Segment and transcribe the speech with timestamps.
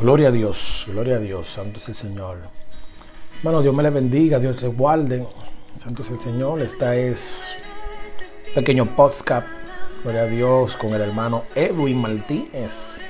[0.00, 2.36] Gloria a Dios, gloria a Dios, santo es el Señor.
[3.38, 5.26] Hermano, Dios me le bendiga, Dios te guarde.
[5.74, 6.60] Santo es el Señor.
[6.60, 7.56] Esta es
[8.54, 9.46] pequeño podcast,
[10.02, 13.00] gloria a Dios, con el hermano Edwin Martínez.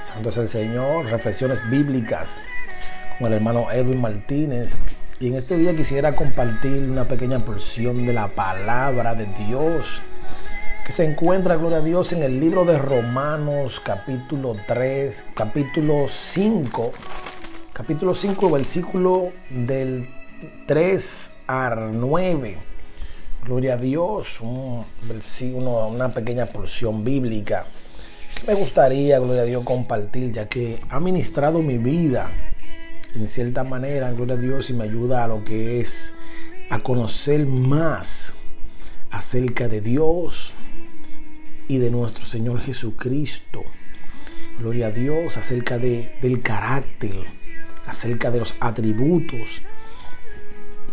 [0.00, 2.42] Santo es el Señor, reflexiones bíblicas
[3.18, 4.78] con el hermano Edwin Martínez.
[5.20, 10.00] Y en este día quisiera compartir una pequeña porción de la palabra de Dios
[10.84, 16.92] que se encuentra, gloria a Dios, en el libro de Romanos capítulo 3, capítulo 5,
[17.72, 20.08] capítulo 5, versículo del
[20.66, 22.58] 3 al 9.
[23.44, 27.64] Gloria a Dios, una pequeña porción bíblica
[28.46, 32.32] me gustaría, gloria a Dios, compartir, ya que ha ministrado mi vida
[33.14, 36.12] en cierta manera, gloria a Dios, y me ayuda a lo que es
[36.68, 38.34] a conocer más
[39.12, 40.54] acerca de Dios,
[41.72, 43.62] y de nuestro Señor Jesucristo.
[44.58, 47.14] Gloria a Dios acerca de, del carácter,
[47.86, 49.62] acerca de los atributos.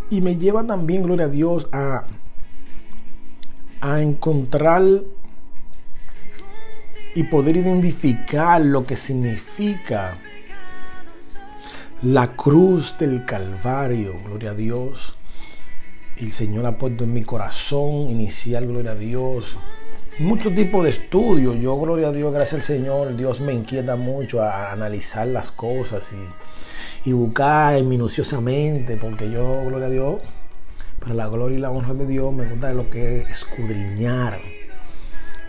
[0.09, 2.05] Y me lleva también, gloria a Dios, a,
[3.81, 4.83] a encontrar
[7.13, 10.17] y poder identificar lo que significa
[12.03, 15.17] la cruz del Calvario, gloria a Dios.
[16.15, 19.57] El Señor ha puesto en mi corazón inicial, gloria a Dios,
[20.19, 21.57] muchos tipos de estudios.
[21.59, 26.13] Yo, gloria a Dios, gracias al Señor, Dios me inquieta mucho a, analizar las cosas
[26.13, 30.19] y, y, buscar minuciosamente, porque yo, gloria a Dios,
[30.99, 34.39] para la gloria y la honra de Dios, me gusta lo que es escudriñar,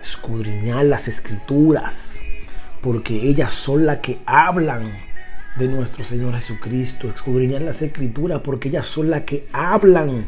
[0.00, 2.18] escudriñar las escrituras,
[2.80, 4.92] porque ellas son las que hablan
[5.56, 10.26] de nuestro Señor Jesucristo, escudriñar las escrituras, porque ellas son las que hablan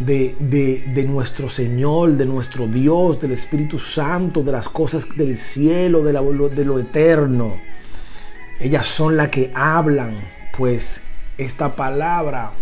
[0.00, 6.12] de, nuestro Señor, de nuestro Dios, del Espíritu Santo, de las cosas del cielo, de,
[6.12, 7.60] de lo eterno.
[8.58, 10.20] Ellas son las que hablan,
[10.56, 11.02] pues
[11.38, 12.52] esta palabra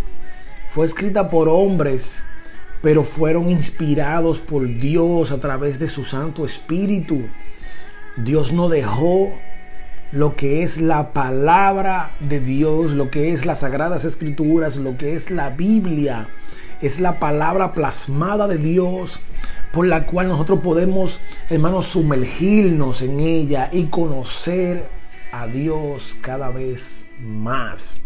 [0.70, 2.22] fue escrita por hombres,
[2.82, 7.22] pero fueron inspirados por Dios a través de su Santo Espíritu.
[8.16, 9.32] Dios no dejó
[10.10, 15.14] lo que es la palabra de Dios, lo que es las sagradas escrituras, lo que
[15.14, 16.28] es la Biblia
[16.80, 19.20] es la palabra plasmada de Dios
[19.72, 21.18] por la cual nosotros podemos,
[21.50, 24.88] hermanos, sumergirnos en ella y conocer
[25.32, 28.00] a Dios cada vez más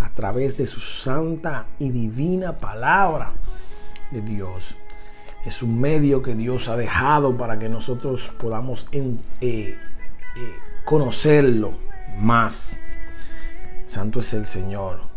[0.00, 3.34] a través de su santa y divina palabra
[4.10, 4.76] de Dios.
[5.44, 9.76] Es un medio que Dios ha dejado para que nosotros podamos eh, eh,
[10.84, 11.72] conocerlo
[12.18, 12.76] más.
[13.86, 15.07] Santo es el Señor.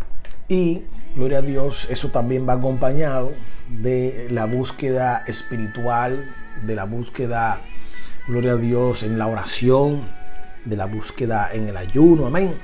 [0.51, 0.81] Y,
[1.16, 3.31] gloria a Dios, eso también va acompañado
[3.69, 6.29] de la búsqueda espiritual,
[6.62, 7.62] de la búsqueda,
[8.28, 10.09] gloria a Dios, en la oración,
[10.66, 12.56] de la búsqueda en el ayuno, amén.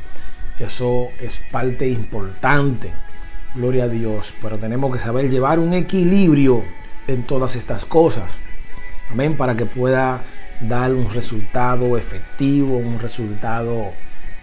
[0.59, 2.91] Eso es parte importante,
[3.55, 6.65] gloria a Dios, pero tenemos que saber llevar un equilibrio
[7.07, 8.41] en todas estas cosas,
[9.09, 10.25] amén, para que pueda
[10.59, 13.93] dar un resultado efectivo, un resultado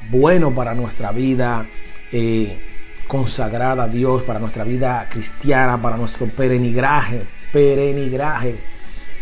[0.08, 1.66] bueno para nuestra vida.
[2.10, 2.70] Eh,
[3.14, 8.56] consagrada a Dios, para nuestra vida cristiana, para nuestro perenigraje, perenigraje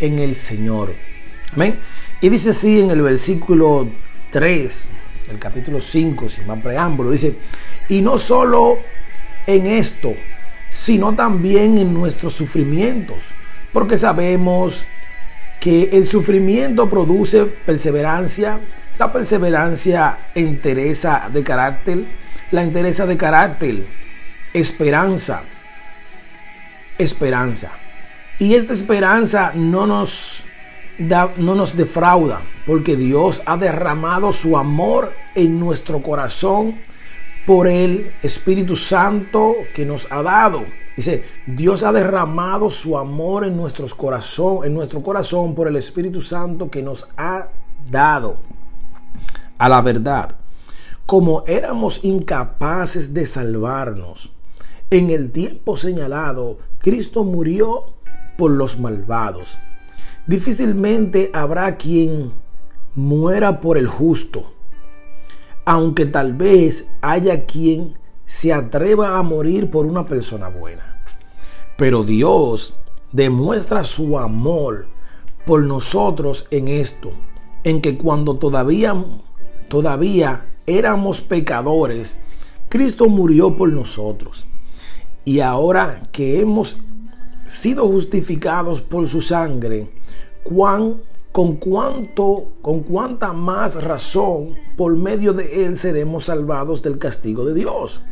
[0.01, 0.95] en el Señor.
[1.53, 1.79] Amén.
[2.23, 3.87] Y dice así en el versículo
[4.31, 4.89] 3
[5.29, 7.35] del capítulo 5, sin más preámbulo, dice,
[7.91, 8.79] y no solo
[9.47, 10.15] en esto,
[10.71, 13.19] sino también en nuestros sufrimientos,
[13.75, 14.87] porque sabemos
[15.61, 18.59] que el sufrimiento produce perseverancia,
[18.99, 22.22] la perseverancia entereza de carácter,
[22.53, 23.87] la interesa de carácter,
[24.53, 25.43] esperanza,
[26.99, 27.73] esperanza.
[28.39, 30.45] Y esta esperanza no nos,
[30.99, 36.77] da, no nos defrauda, porque Dios ha derramado su amor en nuestro corazón
[37.47, 40.65] por el Espíritu Santo que nos ha dado.
[40.95, 46.21] Dice, Dios ha derramado su amor en nuestros corazón, en nuestro corazón por el Espíritu
[46.21, 47.49] Santo que nos ha
[47.91, 48.37] dado.
[49.57, 50.37] A la verdad,
[51.07, 54.33] como éramos incapaces de salvarnos,
[54.91, 57.87] en el tiempo señalado, Cristo murió
[58.37, 59.59] por los malvados.
[60.27, 62.33] Difícilmente habrá quien
[62.95, 64.53] muera por el justo,
[65.65, 67.95] aunque tal vez haya quien
[68.27, 71.03] se atreva a morir por una persona buena.
[71.77, 72.75] Pero Dios
[73.13, 74.87] demuestra su amor
[75.47, 77.13] por nosotros en esto,
[77.65, 78.95] en que cuando todavía
[79.69, 82.19] todavía éramos pecadores,
[82.69, 84.47] Cristo murió por nosotros.
[85.25, 86.77] Y ahora que hemos
[87.47, 89.91] sido justificados por su sangre,
[90.43, 97.55] con cuánto, con cuánta más razón por medio de él seremos salvados del castigo de
[97.55, 98.03] Dios.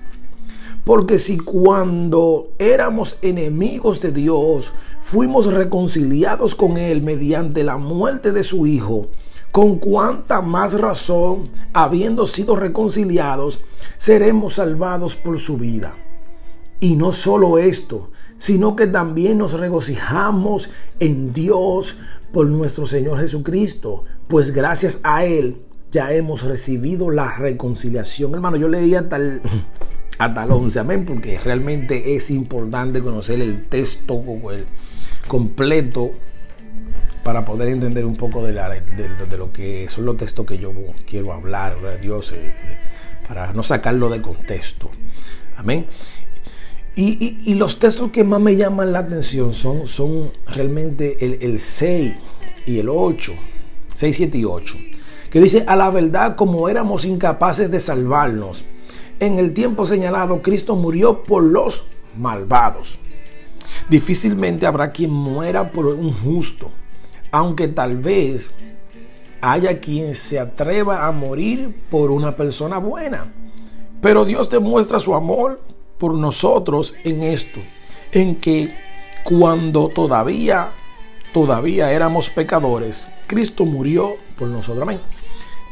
[0.84, 8.42] Porque si cuando éramos enemigos de Dios, fuimos reconciliados con Él mediante la muerte de
[8.42, 9.08] su Hijo,
[9.50, 13.60] con cuánta más razón, habiendo sido reconciliados,
[13.98, 15.96] seremos salvados por su vida.
[16.78, 21.96] Y no solo esto, sino que también nos regocijamos en Dios
[22.32, 28.32] por nuestro Señor Jesucristo, pues gracias a Él ya hemos recibido la reconciliación.
[28.34, 29.42] Hermano, yo leía tal
[30.18, 34.66] hasta el 11, amén, porque realmente es importante conocer el texto el
[35.26, 36.12] completo
[37.22, 40.72] para poder entender un poco de, lo que son los textos que yo
[41.06, 42.52] quiero hablar, de Dios, eh,
[43.28, 44.90] para no sacarlo de contexto.
[45.56, 45.86] Amén.
[46.96, 52.14] Y, los textos que más me llaman la atención son, son realmente el, el 6
[52.66, 53.32] y el 8,
[53.94, 54.76] 6, 7 y 8,
[55.30, 58.64] que dice, a la verdad como éramos incapaces de salvarnos,
[59.18, 61.84] en el tiempo señalado, Cristo murió por los
[62.16, 62.98] malvados.
[63.88, 66.70] Difícilmente habrá quien muera por un justo,
[67.30, 68.52] aunque tal vez
[69.40, 73.32] haya quien se atreva a morir por una persona buena.
[74.00, 75.60] Pero Dios demuestra su amor
[75.98, 77.60] por nosotros en esto,
[78.12, 78.74] en que
[79.24, 80.72] cuando todavía,
[81.32, 84.82] todavía éramos pecadores, Cristo murió por nosotros.
[84.82, 85.00] Amén.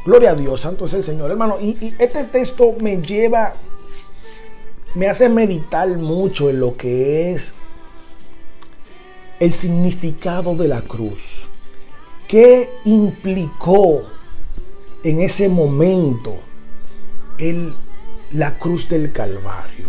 [0.05, 1.57] Gloria a Dios, santo es el Señor, hermano.
[1.59, 3.53] Y, este texto me lleva,
[4.95, 7.55] me hace meditar mucho en lo que es
[9.39, 11.48] el significado de la cruz.
[12.29, 14.03] ¿Qué implicó
[15.03, 16.35] en ese momento
[17.39, 17.73] el,
[18.29, 19.87] la cruz del Calvario?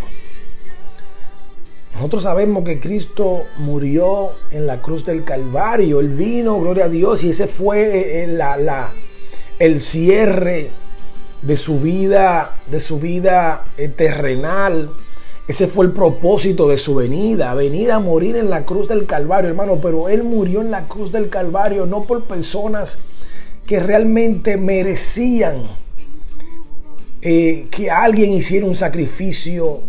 [1.92, 6.00] Nosotros sabemos que Cristo murió en la cruz del Calvario.
[6.00, 8.94] Él vino, gloria a Dios, y ese fue eh, la, la
[9.58, 10.70] el cierre
[11.42, 14.94] de su vida, de su vida eh, terrenal.
[15.50, 19.50] Ese fue el propósito de su venida, venir a morir en la cruz del Calvario,
[19.50, 19.80] hermano.
[19.80, 23.00] Pero Él murió en la cruz del Calvario no por personas
[23.66, 25.64] que realmente merecían
[27.20, 29.80] eh, que alguien hiciera un sacrificio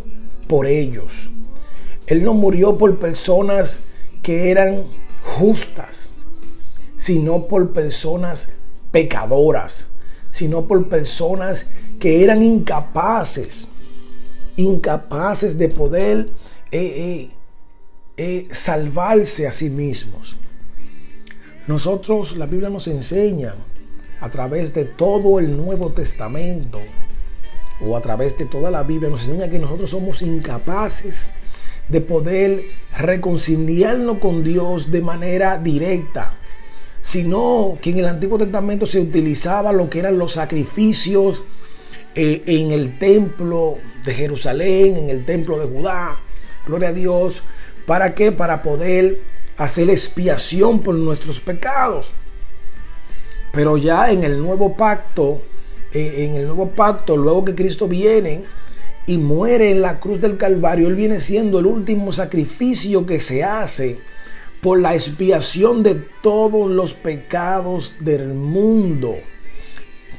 [0.47, 1.29] por ellos.
[2.07, 3.81] Él no murió por personas
[4.23, 4.85] que eran
[5.21, 6.09] justas,
[6.97, 8.49] sino por personas
[8.91, 9.89] pecadoras,
[10.31, 11.67] sino por personas
[11.99, 13.67] que eran incapaces,
[14.61, 16.29] incapaces de poder
[16.71, 17.29] eh, eh,
[18.17, 20.37] eh, salvarse a sí mismos.
[21.67, 23.55] Nosotros, la Biblia nos enseña
[24.19, 26.79] a través de todo el Nuevo Testamento
[27.79, 31.29] o a través de toda la Biblia, nos enseña que nosotros somos incapaces
[31.89, 32.63] de poder
[32.97, 36.37] reconciliarnos con Dios de manera directa
[37.01, 41.43] sino que en el Antiguo Testamento se utilizaba lo que eran los sacrificios
[42.15, 46.19] eh, en el templo de Jerusalén, en el templo de Judá.
[46.65, 47.43] Gloria a Dios.
[47.85, 48.31] ¿Para qué?
[48.31, 49.19] Para poder
[49.57, 52.13] hacer expiación por nuestros pecados.
[53.51, 55.41] Pero ya en el nuevo pacto,
[55.93, 58.43] eh, en el nuevo pacto, luego que Cristo viene
[59.05, 63.43] y muere en la cruz del Calvario, Él viene siendo el último sacrificio que se
[63.43, 63.99] hace
[64.61, 69.15] por la expiación de todos los pecados del mundo.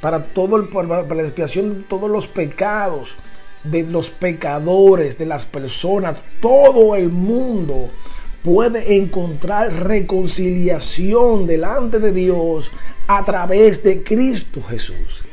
[0.03, 0.69] Para, todo el,
[1.17, 3.17] la expiación de todos los pecados
[3.65, 7.91] de los pecadores, de las personas, todo el mundo
[8.43, 12.71] puede encontrar reconciliación delante de Dios
[13.07, 15.25] a través de Cristo Jesús.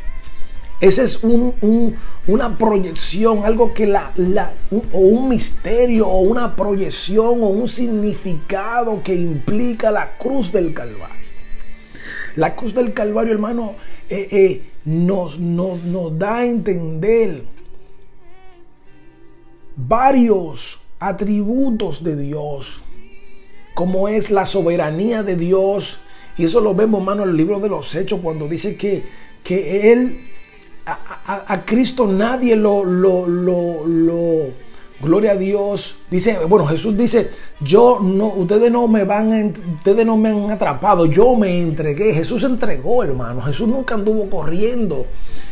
[0.79, 4.13] Ese es una proyección, algo que la,
[4.93, 11.19] o un misterio, o una proyección, o un significado que implica la cruz del Calvario.
[12.35, 13.75] La cruz del Calvario, hermano,
[14.09, 17.43] eh, eh, nos, nos, nos da a entender
[19.75, 22.81] varios atributos de Dios,
[23.73, 25.99] como es la soberanía de Dios.
[26.37, 29.03] Y eso lo vemos, hermano, en el libro de los Hechos, cuando dice que,
[29.43, 30.29] que Él
[30.85, 34.53] a, Cristo nadie lo, lo, lo,
[35.01, 35.95] gloria a Dios.
[36.09, 41.05] Dice, bueno, Jesús dice, yo no, ustedes no me van, ustedes no me han atrapado,
[41.05, 42.13] yo me entregué.
[42.13, 43.41] Jesús entregó, hermano.
[43.41, 45.05] Jesús nunca anduvo corriendo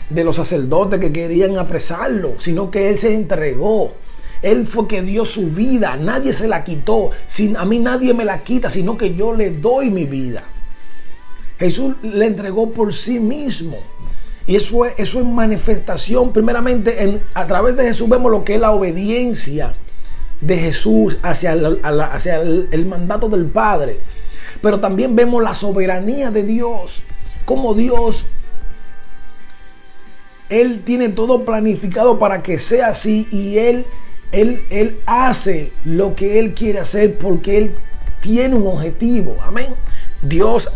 [0.10, 3.94] de los sacerdotes que querían apresarlo, sino que Él se entregó.
[4.42, 7.12] Él fue que dio su vida, nadie se la quitó.
[7.26, 10.44] Sin, a mí nadie me la quita, sino que yo le doy mi vida.
[11.60, 13.78] Jesús le entregó por sí mismo.
[14.48, 18.72] Y eso es, manifestación, primeramente, en, a través de Jesús vemos lo que es la
[18.72, 19.76] obediencia
[20.40, 24.00] de Jesús hacia, el, el, mandato del Padre.
[24.62, 27.04] Pero también vemos la soberanía de Dios.
[27.44, 28.26] Como Dios,
[30.48, 33.86] Él tiene todo planificado para que sea así y Él,
[34.32, 37.76] Él, Él hace lo que Él quiere hacer porque Él
[38.22, 39.36] tiene un objetivo.
[39.42, 39.76] Amén.
[40.22, 40.72] Dios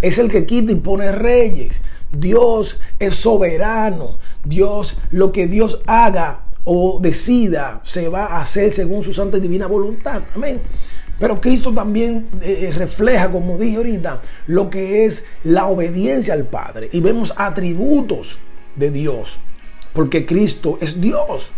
[0.00, 1.82] es el que quita y pone reyes.
[2.12, 4.18] Dios es soberano.
[4.44, 9.40] Dios, lo que Dios haga o decida, se va a hacer según su santa y
[9.40, 10.22] divina voluntad.
[10.34, 10.60] Amén.
[11.18, 16.88] Pero Cristo también eh, refleja, como dije ahorita, lo que es la obediencia al Padre.
[16.92, 18.38] Y vemos atributos
[18.76, 19.38] de Dios.
[19.92, 21.50] Porque Cristo es Dios.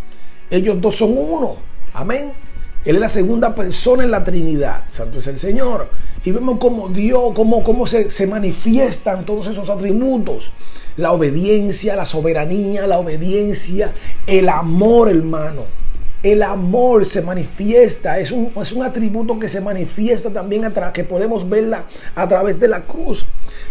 [0.50, 1.56] Ellos dos son uno.
[1.92, 2.32] Amén.
[2.84, 4.84] Él es la segunda persona en la Trinidad.
[4.88, 5.88] Santo es el Señor.
[6.22, 10.52] Y vemos cómo Dios, cómo, cómo se, se manifiestan todos esos atributos.
[10.96, 13.94] La obediencia, la soberanía, la obediencia,
[14.26, 15.62] el amor, hermano.
[16.22, 21.04] El amor se manifiesta, es un, es un atributo que se manifiesta también, a que
[21.04, 23.26] podemos verla a través de la cruz.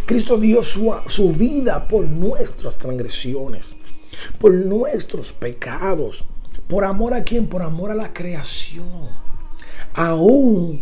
[0.05, 3.73] Cristo dio su, su vida por nuestras transgresiones,
[4.37, 6.25] por nuestros pecados.
[6.73, 7.45] ¿Por amor a quién?
[7.45, 9.09] Por amor a la creación.
[9.93, 10.81] Aún,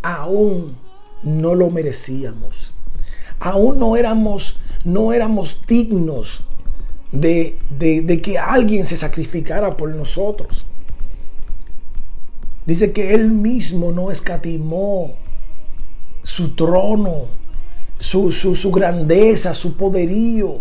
[0.00, 0.76] aún
[1.24, 2.72] no lo merecíamos.
[3.40, 6.44] Aún no éramos, no éramos dignos
[7.10, 10.64] de, de que alguien se sacrificara por nosotros.
[12.64, 15.16] Dice que Él mismo no escatimó
[16.22, 17.26] su trono,
[17.98, 20.60] su, su, su, grandeza, su poderío.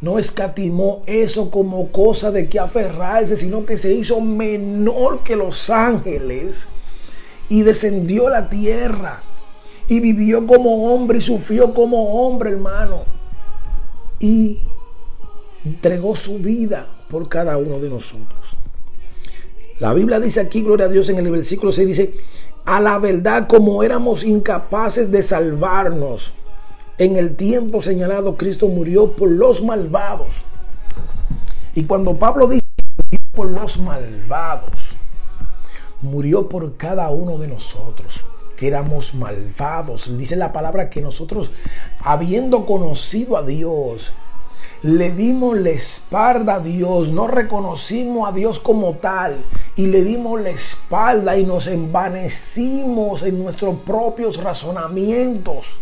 [0.00, 5.70] No escatimó eso como cosa de que aferrarse, sino que se hizo menor que los
[5.70, 6.68] ángeles
[7.48, 9.22] y descendió a la tierra
[9.88, 13.04] y vivió como hombre y sufrió como hombre, hermano.
[14.20, 14.60] Y
[15.64, 18.56] entregó su vida por cada uno de nosotros.
[19.78, 22.14] La Biblia dice aquí, gloria a Dios, en el versículo 6 dice,
[22.64, 26.34] a la verdad como éramos incapaces de salvarnos,
[26.98, 30.44] en el tiempo señalado Cristo murió por los malvados.
[31.74, 32.64] Y cuando Pablo dice
[32.96, 34.96] murió por los malvados,
[36.00, 38.24] murió por cada uno de nosotros
[38.56, 40.16] que éramos malvados.
[40.16, 41.50] Dice la palabra que nosotros,
[42.00, 44.14] habiendo conocido a Dios,
[44.82, 49.36] le dimos la espalda a Dios, no reconocimos a Dios como tal
[49.74, 55.78] y le dimos la espalda y nos envanecimos en nuestros propios razonamientos.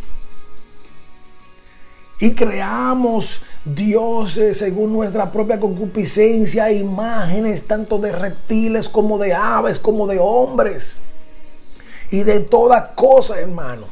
[2.21, 10.07] Y creamos dioses según nuestra propia concupiscencia, imágenes tanto de reptiles como de aves, como
[10.07, 11.01] de hombres
[12.11, 13.87] y de toda cosa, hermano.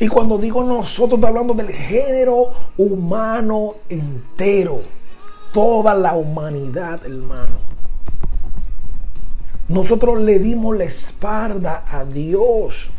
[0.00, 4.82] Y cuando digo nosotros, estoy hablando del género humano entero.
[5.52, 7.74] Toda la humanidad, hermano.
[9.68, 12.90] Nosotros le dimos la espalda a Dios.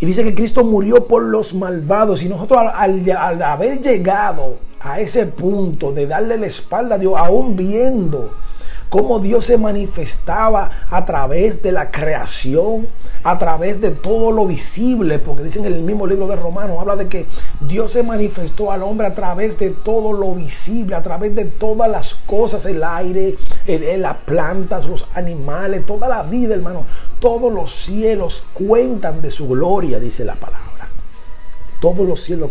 [0.00, 2.22] Y dice que Cristo murió por los malvados.
[2.22, 7.56] Y nosotros al, haber llegado a ese punto de darle la espalda a Dios, aún
[7.56, 8.30] viendo
[8.88, 12.86] cómo Dios se manifestaba a través de la creación,
[13.22, 16.96] a través de todo lo visible, porque dicen en el mismo libro de Romanos, habla
[16.96, 17.26] de que
[17.60, 21.90] Dios se manifestó al hombre a través de todo lo visible, a través de todas
[21.90, 23.36] las cosas, el aire,
[23.98, 26.86] las plantas, los animales, toda la vida, hermano,
[27.20, 30.88] todos los cielos cuentan de su gloria, dice la palabra.
[31.80, 32.50] Todos los cielos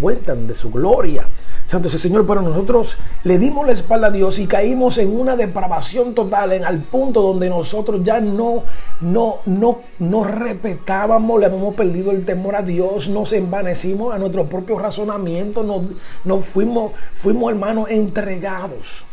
[0.00, 1.28] cuentan de su gloria.
[1.66, 5.16] Santo es el Señor, pero nosotros le dimos la espalda a Dios y caímos en
[5.16, 8.64] una depravación total, en al punto donde nosotros ya no,
[9.00, 14.46] no, no, no respetábamos, le habíamos perdido el temor a Dios, nos envanecimos a nuestro
[14.46, 15.82] propio razonamiento, nos,
[16.24, 19.04] nos fuimos, fuimos hermanos entregados.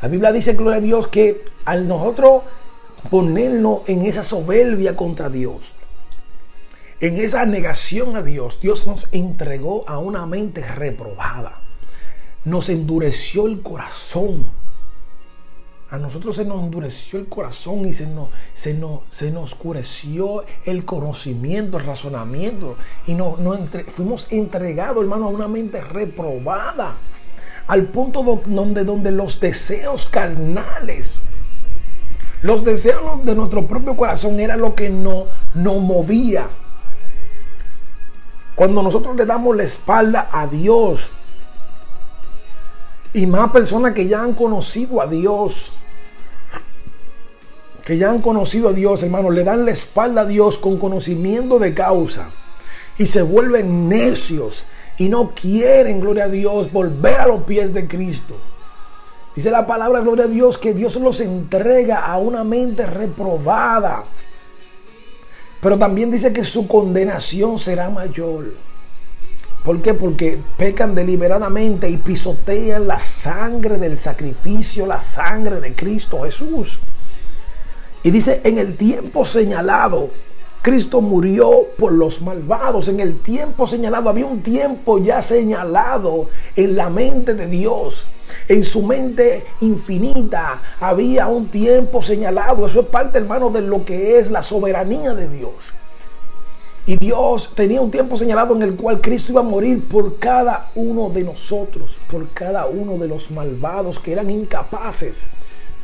[0.00, 2.44] La Biblia dice, gloria a Dios, que al nosotros
[3.10, 5.72] ponernos en esa soberbia contra Dios,
[7.00, 11.60] en esa negación a Dios, Dios nos entregó a una mente reprobada.
[12.44, 14.46] Nos endureció el corazón.
[15.90, 20.44] A nosotros se nos endureció el corazón y se nos, se nos, se nos oscureció
[20.64, 22.76] el conocimiento, el razonamiento.
[23.06, 23.56] Y no, no
[23.94, 26.96] fuimos entregados, hermano, a una mente reprobada.
[27.68, 31.22] Al punto donde, donde los deseos carnales,
[32.42, 36.48] los deseos de nuestro propio corazón era lo que nos no movía
[38.58, 41.12] cuando nosotros le damos la espalda a Dios,
[43.12, 45.70] y más personas que ya han conocido a Dios,
[47.84, 51.60] que ya han conocido a Dios, hermano, le dan la espalda a Dios con conocimiento
[51.60, 52.30] de causa
[52.98, 54.64] y se vuelven necios
[54.98, 58.34] y no quieren, gloria a Dios, volver a los pies de Cristo.
[59.38, 64.02] Dice la palabra, gloria a Dios, que Dios los entrega a una mente reprobada
[65.60, 68.54] Pero también dice que su condenación será mayor.
[69.62, 69.94] ¿Por qué?
[69.94, 76.80] Porque pecan deliberadamente y pisotean la sangre del sacrificio, la sangre de Cristo Jesús.
[78.02, 80.10] Y dice, en el tiempo señalado,
[80.62, 82.88] Cristo murió por los malvados.
[82.88, 88.08] En el tiempo señalado, había un tiempo ya señalado en la mente de Dios.
[88.48, 92.66] En su mente infinita había un tiempo señalado.
[92.66, 95.52] Eso es parte, hermano, de lo que es la soberanía de Dios.
[96.86, 100.70] Y Dios tenía un tiempo señalado en el cual Cristo iba a morir por cada
[100.74, 105.26] uno de nosotros, por cada uno de los malvados que eran incapaces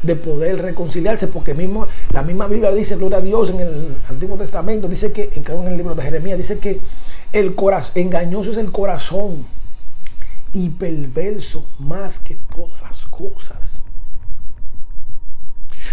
[0.03, 4.37] de poder reconciliarse, porque mismo, la misma Biblia dice, gloria a Dios, en el Antiguo
[4.37, 6.81] Testamento, dice que, en el libro de Jeremías, dice que
[7.33, 9.47] el corazón, engañoso es el corazón
[10.54, 13.84] y perverso más que todas las cosas.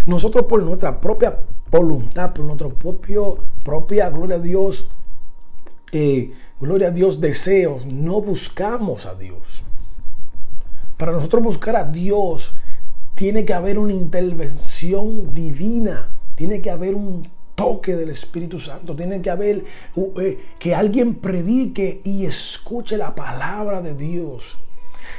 [0.06, 1.40] Nosotros por nuestra propia
[1.70, 4.90] voluntad, por nuestra propio, propia, gloria a Dios,
[5.92, 9.64] eh, gloria a Dios, deseos, no buscamos a Dios.
[10.96, 12.56] Para nosotros buscar a Dios,
[13.16, 17.28] tiene que haber una intervención divina, tiene que haber un
[17.62, 19.64] toque del Espíritu Santo, tiene que haber
[19.96, 24.58] eh, que alguien predique y escuche la palabra de Dios.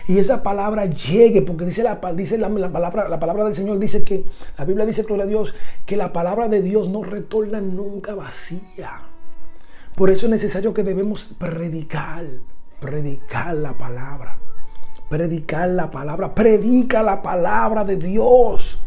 [0.09, 4.05] Y esa palabra llegue, porque dice, la, dice la, palabra, la palabra del Señor, dice
[4.05, 4.25] que
[4.59, 5.55] la Biblia dice, gloria a Dios,
[5.87, 9.03] que la palabra de Dios no retorna nunca vacía.
[9.95, 12.25] Por eso es necesario que debemos predicar,
[12.81, 14.39] predicar la palabra,
[15.09, 18.81] predicar la palabra, predica la palabra de Dios.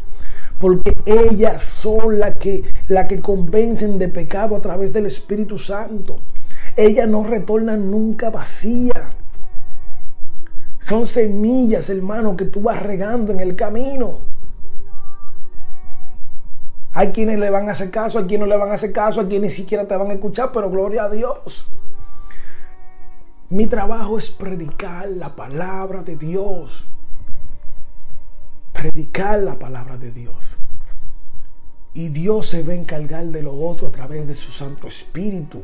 [0.58, 6.20] Porque ellas son las que, la que convencen de pecado a través del Espíritu Santo.
[6.76, 9.14] Ellas no retornan nunca vacía.
[10.80, 14.20] Son semillas, hermano, que tú vas regando en el camino.
[16.92, 19.20] Hay quienes le van a hacer caso, hay quienes no le van a hacer caso,
[19.20, 21.68] hay quienes ni siquiera te van a escuchar, pero gloria a Dios.
[23.50, 26.86] Mi trabajo es predicar la palabra de Dios.
[28.72, 30.45] Predicar la palabra de Dios.
[31.96, 35.62] Y Dios se va a encargar de lo otro a través de su Santo Espíritu.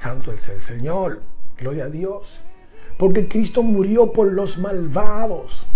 [0.00, 1.22] Santo es el Señor.
[1.56, 2.40] Gloria a Dios.
[2.96, 5.66] Porque Cristo murió por los malvados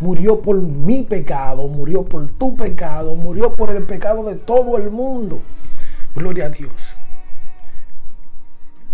[0.00, 4.90] murió por mi pecado, murió por tu pecado, murió por el pecado de todo el
[4.90, 5.40] mundo.
[6.14, 6.72] Gloria a Dios.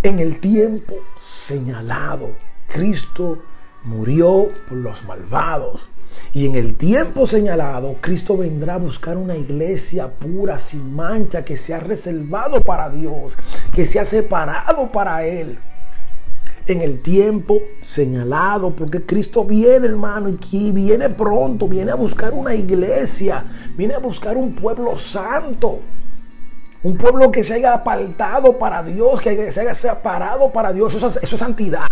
[0.02, 2.30] En el tiempo señalado,
[2.68, 3.38] Cristo
[3.84, 5.88] murió por los malvados.
[6.32, 11.56] Y en el tiempo señalado, Cristo vendrá a buscar una iglesia pura, sin mancha, que
[11.56, 13.36] se ha reservado para Dios,
[13.72, 15.58] que se ha separado para Él
[16.66, 22.54] en el tiempo señalado, porque Cristo viene, hermano, y viene pronto, viene a buscar una
[22.54, 23.44] iglesia,
[23.76, 25.80] viene a buscar un pueblo santo.
[26.82, 30.94] Un pueblo que se haya apartado para Dios, que se haya separado para Dios.
[30.94, 31.86] Eso, eso es santidad.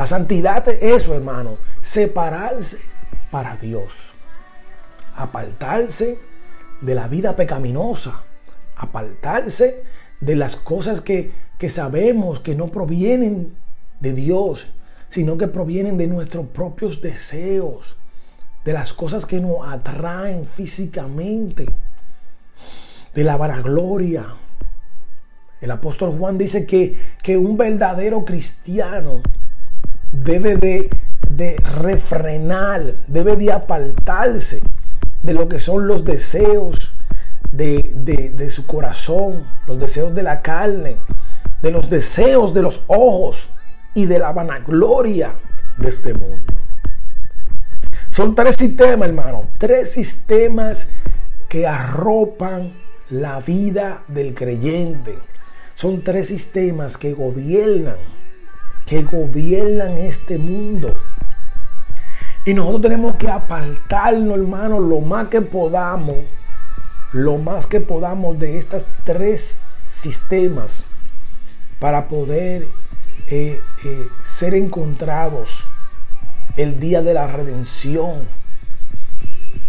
[0.00, 1.58] La santidad es eso, hermano.
[1.82, 2.78] Separarse
[3.30, 4.14] para Dios.
[5.14, 6.18] Apartarse
[6.80, 8.22] de la vida pecaminosa.
[8.76, 9.84] Apartarse
[10.22, 13.54] de las cosas que, que sabemos que no provienen
[14.00, 14.68] de Dios,
[15.10, 17.98] sino que provienen de nuestros propios deseos,
[18.64, 21.66] de las cosas que nos atraen físicamente,
[23.14, 24.34] de la vanagloria.
[25.60, 29.20] El apóstol Juan dice que, que un verdadero cristiano
[30.12, 30.90] debe de,
[31.28, 34.60] de refrenar, debe de apartarse
[35.22, 36.94] de lo que son los deseos
[37.52, 37.92] de,
[38.36, 40.96] de, su corazón, los deseos de la carne,
[41.62, 43.50] de los deseos de los ojos,
[43.94, 45.34] y de la vanagloria
[45.78, 46.54] de este mundo.
[48.10, 50.88] Son tres sistemas, hermano, tres sistemas
[51.48, 52.74] que arropan
[53.08, 55.18] la vida del creyente.
[55.74, 57.96] Son tres sistemas que gobiernan,
[58.90, 60.92] que gobiernan este mundo.
[62.44, 66.16] Y nosotros tenemos que apartarnos, hermano, lo más que podamos,
[67.12, 70.86] lo más que podamos de estos tres sistemas
[71.78, 72.66] para poder
[73.28, 75.68] eh, eh, ser encontrados
[76.56, 78.24] el día de la redención,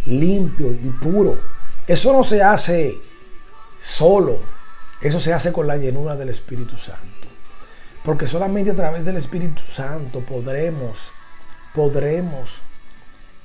[0.08, 1.38] limpio y puro.
[1.86, 3.00] Eso no se hace
[3.80, 4.40] solo,
[5.00, 7.21] eso se hace con la llenura del Espíritu Santo.
[8.04, 11.12] Porque solamente a través del Espíritu Santo podremos,
[11.74, 12.62] podremos,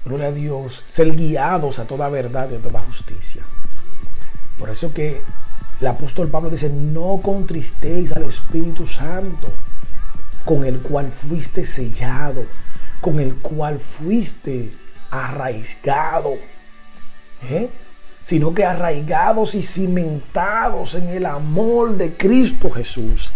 [0.04, 3.42] gloria a Dios, ser guiados a toda verdad y a toda justicia.
[4.58, 5.22] Por eso que
[5.80, 9.52] el apóstol Pablo dice, no contristéis al Espíritu Santo
[10.44, 12.46] con el cual fuiste sellado,
[13.00, 14.72] con el cual fuiste
[15.10, 16.34] arraigado.
[17.42, 17.68] ¿Eh?
[18.26, 23.32] sino que arraigados y cimentados en el amor de Cristo Jesús.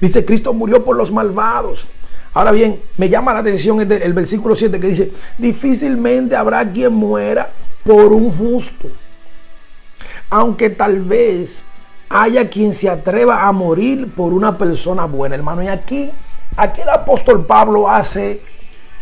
[0.00, 1.88] Dice, Cristo murió por los malvados.
[2.34, 6.92] Ahora bien, me llama la atención el, el versículo 7 que dice, difícilmente habrá quien
[6.92, 7.50] muera
[7.84, 8.88] por un justo.
[10.30, 11.64] Aunque tal vez
[12.08, 15.62] haya quien se atreva a morir por una persona buena, hermano.
[15.62, 16.10] Y aquí,
[16.56, 18.40] aquí el apóstol Pablo hace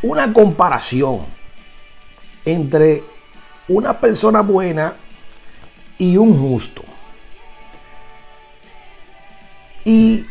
[0.03, 1.27] una comparación
[2.45, 3.05] entre
[3.69, 4.97] una persona buena
[5.99, 6.83] y un justo.
[9.85, 10.27] Y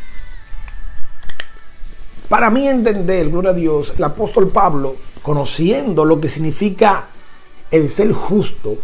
[2.27, 7.09] para mí entender, gloria a Dios, el apóstol Pablo, conociendo lo que significa
[7.71, 8.77] el ser justo,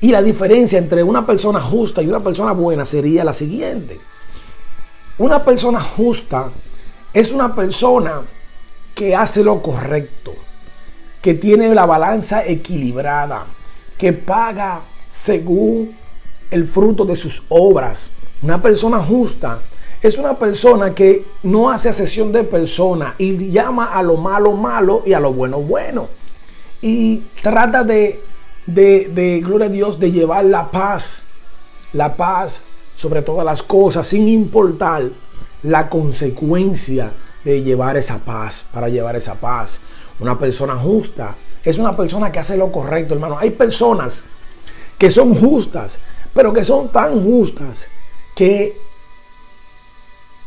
[0.00, 4.00] y la diferencia entre una persona justa y una persona buena sería la siguiente.
[5.18, 6.52] Una persona justa
[7.12, 8.22] es una persona
[8.94, 10.34] que hace lo correcto,
[11.20, 13.46] que tiene la balanza equilibrada,
[13.98, 15.94] que paga según
[16.50, 18.08] el fruto de sus obras.
[18.40, 19.62] Una persona justa
[20.02, 25.02] es una persona que no hace asesión de persona y llama a lo malo malo
[25.04, 26.08] y a lo bueno bueno.
[26.80, 28.22] Y trata de
[28.74, 31.22] de, gloria a Dios, de llevar la paz,
[31.92, 35.10] la paz sobre todas las cosas, sin importar
[35.62, 37.12] la consecuencia
[37.44, 39.80] de llevar esa paz, para llevar esa paz.
[40.18, 43.38] Una persona justa es una persona que hace lo correcto, hermano.
[43.38, 44.24] Hay personas
[44.98, 45.98] que son justas,
[46.34, 47.86] pero que son tan justas
[48.34, 48.78] que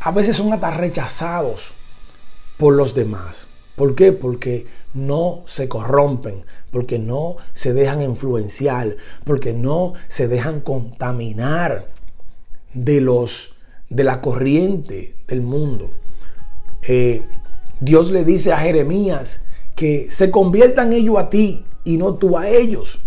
[0.03, 1.73] a veces son hasta rechazados
[2.57, 3.47] por los demás.
[3.77, 4.11] ¿Por qué?
[4.11, 11.87] Porque no se corrompen, porque no se dejan influenciar, porque no se dejan contaminar
[12.73, 13.55] de los
[13.89, 15.89] de la corriente del mundo.
[16.81, 17.25] Eh,
[17.79, 19.41] Dios le dice a Jeremías
[19.75, 22.99] que se conviertan ellos a ti y no tú a ellos.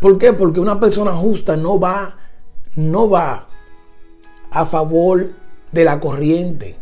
[0.00, 0.32] ¿Por qué?
[0.32, 2.18] Porque una persona justa no va,
[2.76, 3.48] no va
[4.50, 5.45] a favor
[5.76, 6.76] de la corriente,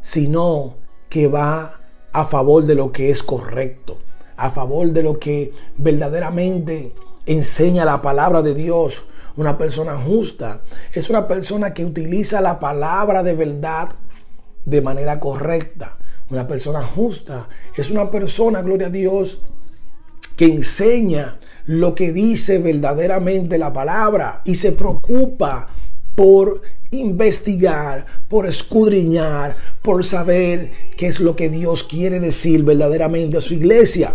[0.00, 0.78] sino
[1.10, 1.80] que va
[2.12, 3.98] a favor de lo que es correcto,
[4.38, 6.94] a favor de lo que verdaderamente
[7.26, 9.04] enseña la palabra de Dios.
[9.36, 10.62] Una persona justa
[10.94, 13.90] es una persona que utiliza la palabra de verdad
[14.64, 15.98] de manera correcta.
[16.30, 19.42] Una persona justa es una persona, gloria a Dios,
[20.36, 25.68] que enseña lo que dice verdaderamente la palabra y se preocupa
[26.18, 33.40] por investigar, por escudriñar, por saber qué es lo que Dios quiere decir verdaderamente a
[33.40, 34.14] su iglesia,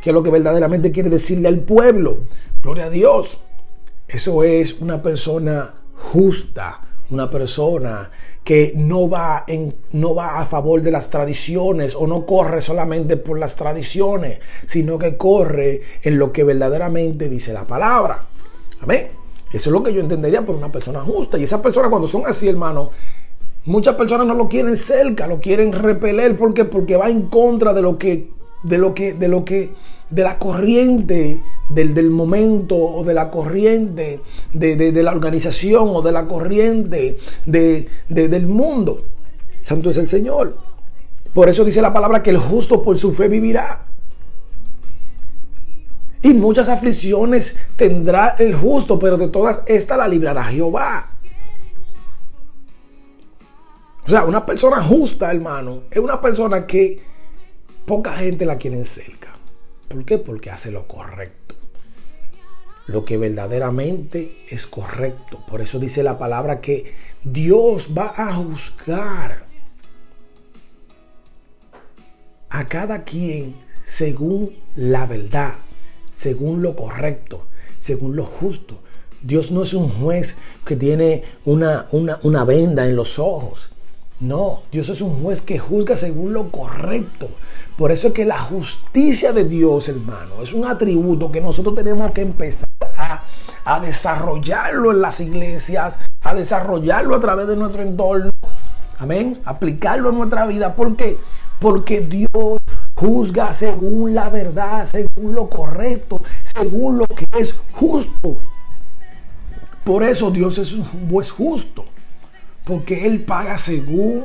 [0.00, 2.18] qué es lo que verdaderamente quiere decirle al pueblo.
[2.60, 3.38] Gloria a Dios.
[4.08, 6.80] Eso es una persona justa,
[7.10, 8.10] una persona
[8.42, 13.16] que no va, en, no va a favor de las tradiciones o no corre solamente
[13.16, 18.26] por las tradiciones, sino que corre en lo que verdaderamente dice la palabra.
[18.80, 19.21] Amén.
[19.52, 21.38] Eso es lo que yo entendería por una persona justa.
[21.38, 22.90] Y esas personas cuando son así, hermano,
[23.64, 27.82] muchas personas no lo quieren cerca, lo quieren repeler porque porque va en contra de
[27.82, 28.30] lo que
[28.62, 29.72] de lo que de lo que
[30.10, 34.20] de la corriente del, momento o de la corriente
[34.52, 39.02] de, la organización o de la corriente del mundo.
[39.60, 40.56] Santo es el Señor.
[41.32, 43.86] Por eso dice la palabra que el justo por su fe vivirá.
[46.22, 51.10] Y muchas aflicciones tendrá el justo, pero de todas estas la librará Jehová.
[54.04, 57.02] O sea, una persona justa, hermano, es una persona que
[57.84, 59.30] poca gente la quiere cerca.
[59.88, 60.18] ¿Por qué?
[60.18, 61.56] Porque hace lo correcto.
[62.86, 65.44] Lo que verdaderamente es correcto.
[65.46, 69.46] Por eso dice la palabra que Dios va a juzgar
[72.50, 75.54] a cada quien según la verdad
[76.22, 77.46] según lo correcto,
[77.78, 78.78] según lo justo.
[79.22, 83.72] Dios no es un juez que tiene una, una, venda en los ojos.
[84.20, 87.28] No, Dios es un juez que juzga según lo correcto.
[87.76, 92.12] Por eso es que la justicia de Dios, hermano, es un atributo que nosotros tenemos
[92.12, 93.24] que empezar a,
[93.64, 98.30] a desarrollarlo en las iglesias, a desarrollarlo a través de nuestro entorno.
[99.00, 99.40] Amén.
[99.44, 100.76] Aplicarlo en nuestra vida.
[100.76, 101.18] ¿Por qué?
[101.58, 102.61] Porque Dios
[103.02, 108.36] juzga según la verdad, según lo correcto, según lo que es justo.
[109.84, 110.86] Por eso Dios es un
[111.24, 111.84] justo,
[112.64, 114.24] porque Él paga según,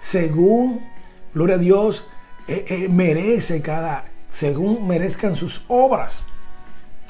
[0.00, 0.82] según,
[1.32, 2.04] gloria a Dios,
[2.46, 6.24] eh, eh, merece cada, según merezcan sus obras.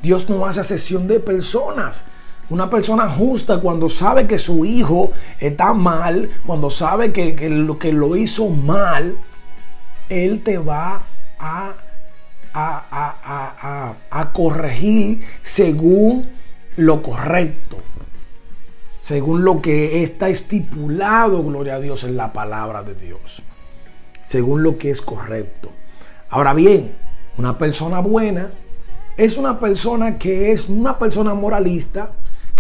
[0.01, 2.05] Dios no hace sesión de personas.
[2.51, 7.93] Una persona justa cuando sabe que su hijo está mal, cuando sabe que, lo, que
[7.93, 9.17] lo hizo mal,
[10.13, 11.03] él te va
[11.39, 11.75] a
[12.55, 16.31] a, a corregir según
[16.77, 17.79] lo correcto,
[19.03, 23.43] según lo que está estipulado, gloria a Dios, en la palabra de Dios,
[24.25, 25.71] según lo que es correcto.
[26.29, 26.93] Ahora bien,
[27.37, 28.51] una persona buena
[29.17, 32.13] es una persona que es una persona moralista,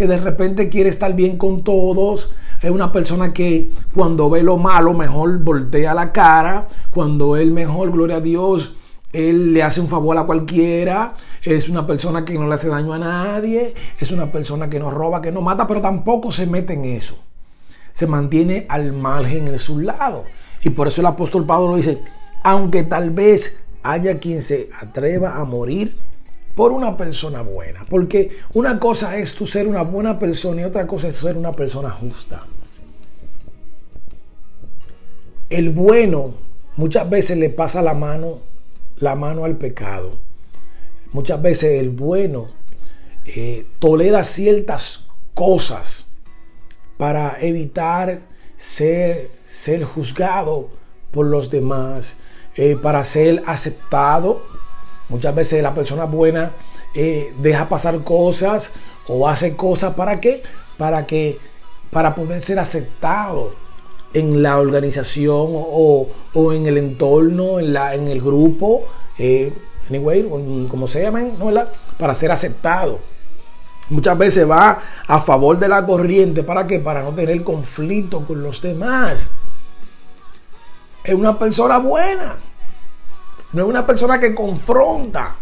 [0.03, 4.57] que de repente quiere estar bien con todos, es una persona que cuando ve lo
[4.57, 8.75] malo mejor voltea la cara, cuando él mejor, gloria a Dios,
[9.13, 12.93] él le hace un favor a cualquiera, es una persona que no le hace daño
[12.93, 16.73] a nadie, es una persona que no roba, que no mata, pero tampoco se mete
[16.73, 17.17] en eso.
[17.93, 20.25] Se mantiene al margen en su lado.
[20.65, 22.03] Y por eso el apóstol Pablo dice,
[22.43, 25.95] aunque tal vez haya quien se atreva a morir
[26.55, 27.87] por una persona buena.
[27.89, 31.53] Porque una cosa es tú ser una buena persona y otra cosa es ser una
[31.53, 32.47] persona justa.
[35.51, 36.35] El bueno
[36.77, 38.53] muchas veces le pasa la mano
[39.03, 40.19] la mano al pecado.
[41.13, 42.49] Muchas veces el bueno
[43.25, 46.07] eh, tolera ciertas cosas
[46.97, 48.21] para evitar
[48.57, 50.71] ser, ser juzgado
[51.11, 52.17] por los demás,
[52.55, 54.45] eh, para ser aceptado.
[55.13, 56.53] Muchas veces la persona buena
[56.95, 58.73] eh, deja pasar cosas
[59.07, 60.43] o hace cosas para qué?
[60.79, 61.39] Para que
[61.91, 63.53] para poder ser aceptado
[64.15, 66.09] en la organización o,
[66.55, 68.87] en el entorno, en, la, en el grupo,
[69.19, 69.53] eh,
[69.91, 70.27] anyway,
[70.71, 71.51] como se llaman, ¿no?
[71.99, 72.99] para ser aceptado.
[73.91, 76.43] Muchas veces va a favor de la corriente.
[76.43, 76.79] ¿Para qué?
[76.79, 79.29] Para no tener conflicto con los demás.
[81.05, 82.37] Es una persona buena.
[83.53, 85.37] No es una persona que confronta,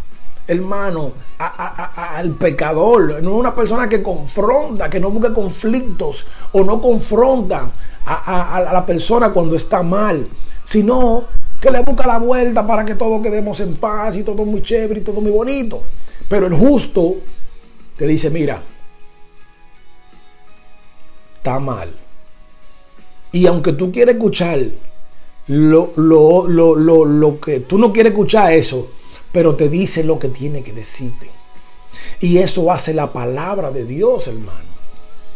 [0.46, 3.23] hermano, al pecador.
[3.23, 7.70] No es una persona que confronta, que no busca conflictos o no confronta
[8.05, 10.29] a, la persona cuando está mal,
[10.64, 11.25] sino
[11.61, 15.01] que le busca la vuelta para que todos quedemos en paz y todo muy chévere
[15.01, 15.83] y todo muy bonito.
[16.29, 17.16] Pero el justo
[17.96, 18.62] te dice, mira,
[21.37, 21.92] está mal.
[23.31, 24.59] Y aunque tú quieres escuchar
[25.51, 28.87] lo, lo, lo, lo, que tú no quieres escuchar eso,
[29.33, 31.29] pero te dice lo que tiene que decirte.
[32.21, 34.71] Y eso hace la palabra de Dios, hermano.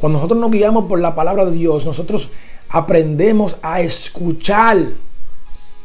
[0.00, 2.30] Cuando nosotros nos guiamos por la palabra de Dios, nosotros
[2.68, 4.92] aprendemos a escuchar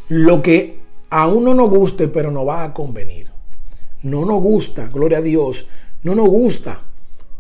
[0.10, 0.78] lo que
[1.10, 3.32] a uno no guste, pero no va a convenir.
[4.04, 5.66] No nos gusta, gloria a Dios,
[6.04, 6.82] no nos gusta,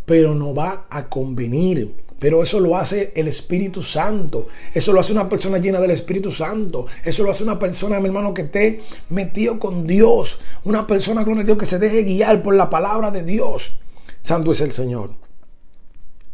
[0.05, 1.93] pero no va a convenir.
[2.19, 4.47] Pero eso lo hace el Espíritu Santo.
[4.73, 6.85] Eso lo hace una persona llena del Espíritu Santo.
[7.03, 10.39] Eso lo hace una persona, mi hermano, que esté metido con Dios.
[10.65, 13.79] Una persona, gloria a Dios, que se deje guiar por la palabra de Dios.
[14.21, 15.11] Santo es el Señor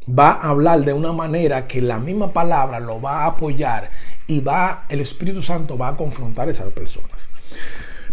[0.07, 3.89] va a hablar de una manera que la misma palabra lo va a apoyar
[4.27, 7.27] y va, el Espíritu Santo va a confrontar esas personas.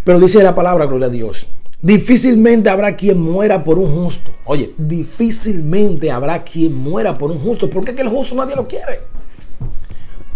[0.05, 1.47] Pero dice la palabra, gloria a Dios,
[1.83, 4.31] difícilmente habrá quien muera por un justo.
[4.45, 9.01] Oye, difícilmente habrá quien muera por un justo, porque que el justo nadie lo quiere.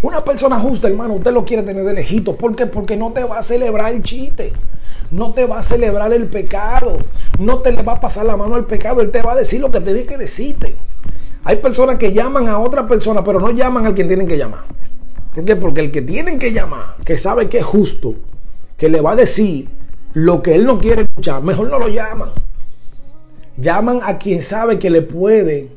[0.03, 2.37] Una persona justa, hermano, usted lo quiere tener de lejito.
[2.37, 2.67] ¿Por qué?
[2.67, 4.53] Porque no te va a celebrar el chiste.
[5.11, 6.99] No te va a celebrar el pecado.
[7.39, 9.01] No te le va a pasar la mano al pecado.
[9.01, 10.77] Él te va a decir lo que tiene que decirte.
[11.45, 14.65] Hay personas que llaman a otra persona, pero no llaman al quien tienen que llamar.
[15.35, 15.57] ¿Por qué?
[15.57, 18.15] Porque el que tienen que llamar, que sabe que es justo,
[18.77, 19.69] que le va a decir
[20.17, 22.31] lo que él no quiere escuchar, mejor no lo llaman.
[23.59, 25.69] Llaman a quien sabe que le puede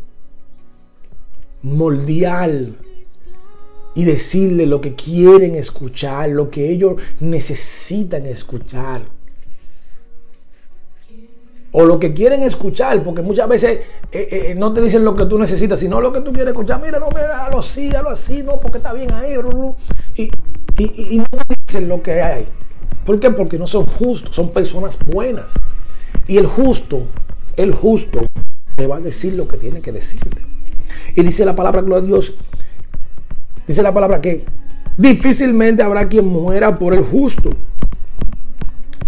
[1.62, 2.49] moldear
[3.95, 9.02] y decirle lo que quieren escuchar, lo que ellos necesitan escuchar
[11.73, 15.25] o lo que quieren escuchar, porque muchas veces eh, eh, no te dicen lo que
[15.25, 16.82] tú necesitas, sino lo que tú quieres escuchar.
[16.82, 19.34] Mira, no, mira, lo así, hazlo así, no, porque está bien ahí.
[20.15, 20.32] Y,
[20.78, 21.25] y, no
[21.67, 22.47] dicen lo que hay.
[23.05, 23.31] ¿Por qué?
[23.31, 25.53] Porque no son justos, son personas buenas.
[26.27, 27.07] Y el justo,
[27.55, 28.27] el justo,
[28.75, 30.41] te va a decir lo que tiene que decirte.
[31.15, 32.35] Y dice la palabra, gloria a Dios,
[33.67, 34.45] dice la palabra que
[34.97, 37.51] difícilmente habrá quien muera por el justo.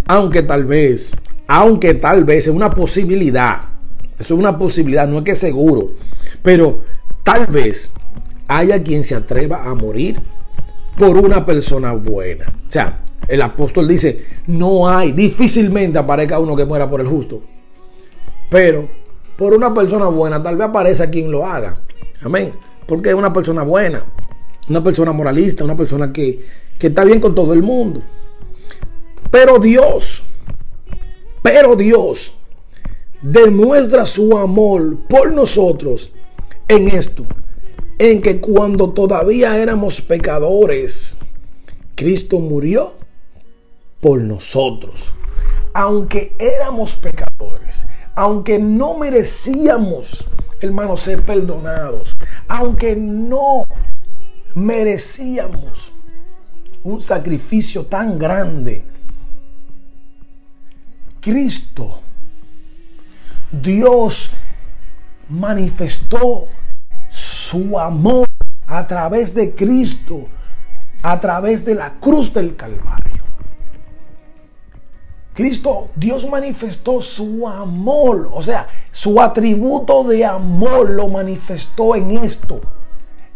[0.08, 1.16] Aunque tal vez
[1.54, 3.64] aunque tal vez es una posibilidad,
[4.18, 5.96] eso es una posibilidad, no es que seguro,
[6.42, 6.82] pero
[7.26, 7.92] tal vez
[8.48, 10.22] haya quien se atreva a morir
[10.98, 12.46] por una persona buena.
[12.66, 17.42] O sea, el apóstol dice, no hay, difícilmente aparezca uno que muera por el justo,
[18.50, 18.88] pero
[19.38, 21.80] por una persona buena tal vez aparezca quien lo haga.
[22.22, 22.54] Amén.
[22.86, 24.04] Porque es una persona buena,
[24.70, 26.46] una persona moralista, una persona que,
[26.78, 28.02] que está bien con todo el mundo.
[29.32, 30.26] Pero Dios
[31.42, 32.34] pero Dios
[33.22, 36.12] demuestra su amor por nosotros
[36.68, 37.26] en esto,
[37.98, 41.18] en que cuando todavía éramos pecadores,
[41.96, 42.94] Cristo murió
[44.02, 45.14] por nosotros.
[45.74, 50.28] aunque éramos pecadores, aunque no merecíamos,
[50.60, 52.18] hermano, ser perdonados,
[52.50, 53.64] aunque no
[54.54, 55.94] merecíamos
[56.84, 58.84] un sacrificio tan grande,
[61.22, 62.02] Cristo,
[63.52, 64.32] Dios
[65.30, 66.48] manifestó
[67.10, 68.28] su amor
[68.68, 70.28] a través de Cristo,
[71.02, 73.11] a través de la cruz del Calvario.
[75.34, 82.60] Cristo, Dios manifestó su amor, o sea, su atributo de amor lo manifestó en esto,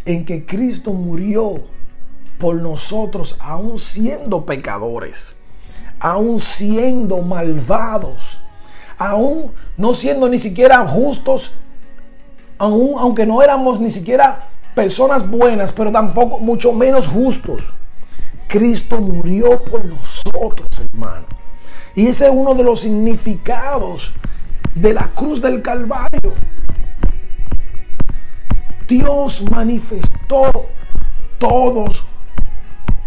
[0.03, 1.63] en que Cristo murió
[2.37, 5.37] por nosotros, aún siendo pecadores,
[5.99, 8.41] aún siendo malvados,
[8.97, 11.53] aún no siendo ni siquiera justos,
[12.57, 17.73] aún aunque no éramos ni siquiera personas buenas, pero tampoco mucho menos justos.
[18.47, 21.25] Cristo murió por nosotros, hermano.
[21.95, 24.13] Y ese es uno de los significados
[24.73, 26.33] de la cruz del Calvario.
[28.87, 30.69] Dios manifestó
[31.37, 32.05] todos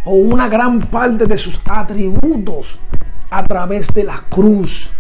[0.05, 2.79] o una gran parte de sus atributos
[3.31, 4.91] a través de la cruz,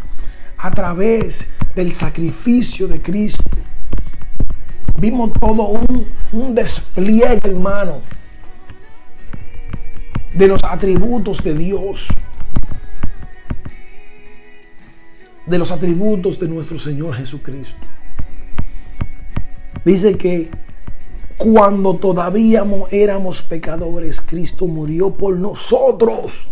[0.58, 3.42] a través del sacrificio de Cristo.
[4.98, 8.02] Vimos todo un, un despliegue, hermano,
[10.34, 12.08] de los atributos de Dios.
[15.48, 17.86] De los atributos de nuestro Señor Jesucristo.
[19.84, 20.50] Dice que
[21.38, 26.50] cuando todavía éramos pecadores, Cristo murió por nosotros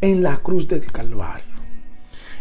[0.00, 1.56] en la cruz del Calvario.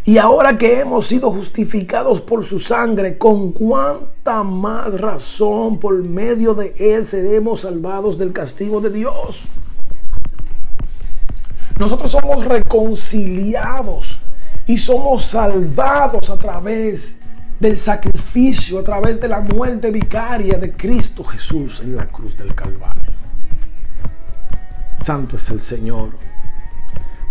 [0.03, 6.53] Y ahora que hemos sido justificados por su sangre, con cuánta más razón por medio
[6.53, 9.45] de él seremos salvados del castigo de Dios.
[11.79, 14.19] Nosotros somos reconciliados
[14.67, 17.15] y somos salvados a través
[17.59, 22.53] del sacrificio a través de la muerte vicaria de Cristo Jesús en la cruz del
[22.53, 23.13] Calvario.
[24.99, 26.09] Santo es el Señor.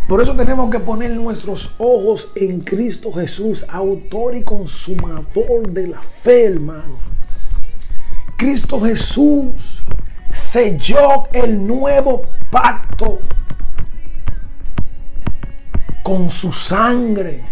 [0.08, 6.02] Por eso tenemos que poner nuestros ojos en Cristo Jesús, autor y consumador de la
[6.02, 6.98] fe, hermano.
[8.36, 9.82] Cristo Jesús
[10.30, 13.20] selló el nuevo pacto
[16.04, 17.42] con su sangre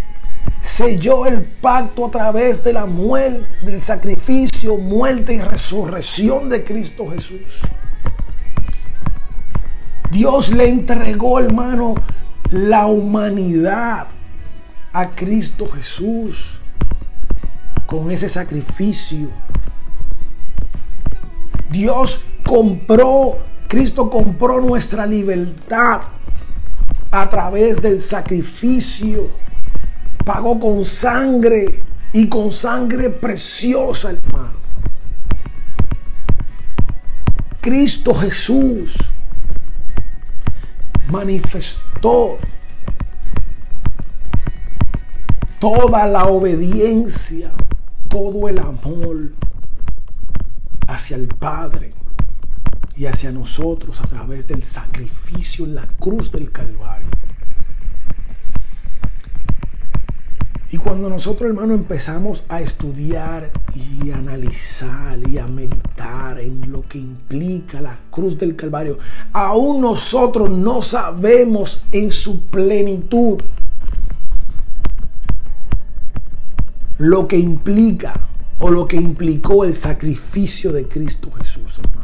[0.61, 7.11] selló el pacto a través de la muerte, del sacrificio, muerte y resurrección de Cristo
[7.11, 7.63] Jesús.
[10.11, 11.95] Dios le entregó, hermano,
[12.51, 14.09] la humanidad
[14.93, 16.61] a Cristo Jesús
[17.87, 19.31] con ese sacrificio.
[21.71, 26.03] Dios compró, Cristo compró nuestra libertad
[27.13, 29.29] a través del sacrificio
[30.25, 34.55] pagó con sangre y con sangre preciosa, hermano.
[37.61, 38.97] Cristo Jesús
[41.11, 42.39] manifestó
[45.61, 47.53] toda la obediencia,
[48.09, 49.33] todo el amor
[50.89, 51.93] hacia el Padre
[53.03, 57.09] y hacia nosotros a través del sacrificio en la cruz del Calvario.
[60.71, 66.99] Y cuando nosotros, hermano, empezamos a estudiar y analizar y a meditar en lo que
[66.99, 69.01] implica la cruz del Calvario,
[69.33, 73.43] aún nosotros no sabemos en su plenitud
[76.99, 78.29] lo que implica
[78.61, 82.02] o lo que implicó el sacrificio de Cristo Jesús, hermano.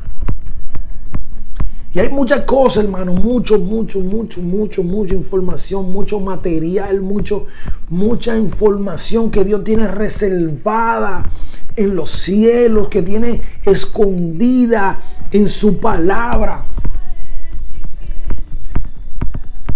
[2.01, 7.47] Hay muchas cosas, hermano, mucho, mucho, mucho, mucho, mucha información, mucho material, mucho,
[7.89, 11.29] mucha información que Dios tiene reservada
[11.75, 15.01] en los cielos, que tiene escondida
[15.33, 16.67] en su palabra.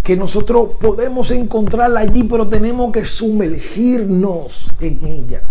[0.05, 5.43] Que nosotros podemos encontrarla allí, pero tenemos que sumergirnos en ella.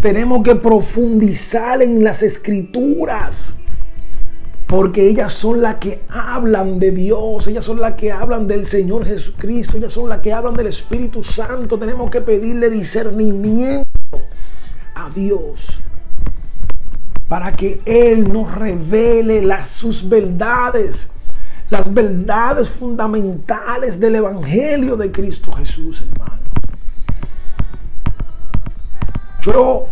[0.00, 3.58] Tenemos que profundizar en las escrituras
[4.68, 9.06] porque ellas son las que hablan de Dios, ellas son las que hablan del Señor
[9.06, 11.78] Jesucristo, ellas son las que hablan del Espíritu Santo.
[11.78, 13.88] Tenemos que pedirle discernimiento
[14.94, 15.80] a Dios
[17.28, 21.12] para que Él nos revele las, sus verdades,
[21.70, 26.42] las verdades fundamentales del Evangelio de Cristo Jesús, hermano.
[29.40, 29.86] Yo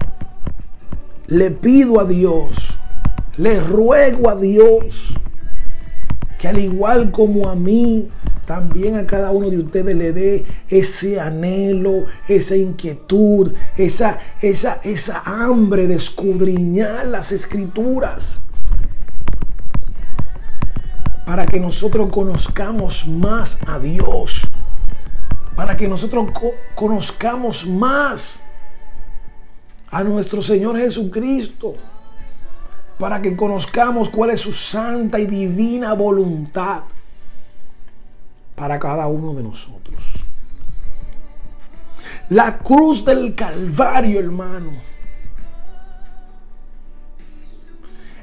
[1.28, 2.75] le pido a Dios
[3.37, 5.14] le ruego a Dios
[6.39, 8.09] que al igual como a mí
[8.47, 15.22] también a cada uno de ustedes le dé ese anhelo, esa inquietud, esa, esa, esa
[15.24, 18.43] hambre de escudriñar las escrituras.
[21.26, 24.43] Para que nosotros conozcamos más a Dios.
[25.57, 26.30] Para que nosotros
[26.76, 28.41] conozcamos más
[29.91, 31.74] a nuestro Señor Jesucristo.
[32.99, 36.80] Para que conozcamos cuál es su santa y divina voluntad
[38.55, 40.03] para cada uno de nosotros.
[42.30, 44.72] La cruz del Calvario, hermano.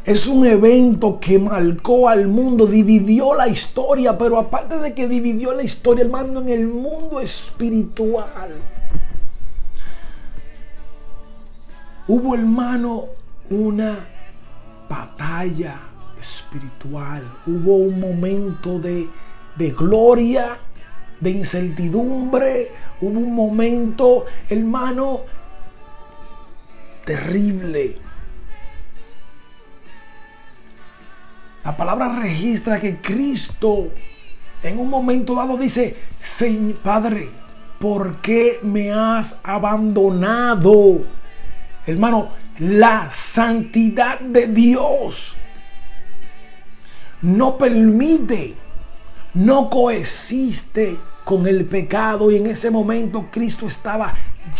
[0.03, 5.53] Es un evento que marcó al mundo, dividió la historia, pero aparte de que dividió
[5.53, 8.51] la historia, hermano, en el mundo espiritual.
[12.05, 13.05] Hubo, hermano,
[13.49, 13.97] una
[14.93, 15.75] batalla
[16.19, 17.23] espiritual.
[17.45, 19.09] Hubo un momento de
[19.55, 20.57] de gloria,
[21.19, 22.71] de incertidumbre.
[23.01, 25.21] Hubo un momento, hermano,
[27.05, 27.97] terrible.
[31.63, 33.89] La palabra registra que Cristo
[34.61, 35.95] en un momento dado dice,
[36.81, 37.29] Padre,
[37.79, 41.05] ¿por qué me has abandonado?
[41.85, 42.29] Hermano,
[42.59, 45.35] la santidad de Dios
[47.21, 48.55] no permite
[49.33, 54.13] no coexiste con el pecado y en ese momento Cristo estaba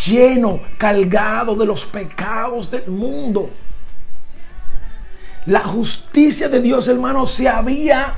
[0.05, 3.49] lleno, cargado de los pecados del mundo.
[5.45, 8.15] La justicia de Dios, hermano, se había